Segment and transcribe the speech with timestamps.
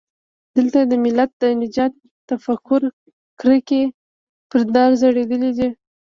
[0.55, 1.93] دلته د ملت د نجات
[2.29, 2.81] تفکر
[3.41, 3.83] ککرۍ
[4.49, 5.69] پر دار ځړېدلي دي.